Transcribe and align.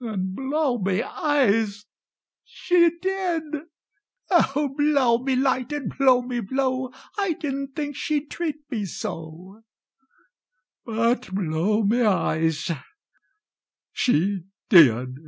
And, 0.00 0.32
blow 0.36 0.78
me 0.78 1.02
eyes, 1.02 1.84
she 2.44 2.88
did! 3.02 3.42
O, 4.30 4.72
blow 4.76 5.18
me 5.18 5.34
light 5.34 5.72
and 5.72 5.92
blow 5.98 6.22
me 6.22 6.38
blow, 6.38 6.92
I 7.18 7.32
didn't 7.32 7.74
think 7.74 7.96
she'd 7.96 8.30
treat 8.30 8.60
me 8.70 8.84
so 8.84 9.62
But, 10.84 11.34
blow 11.34 11.82
me 11.82 12.02
eyes, 12.02 12.70
she 13.90 14.42
did! 14.68 15.18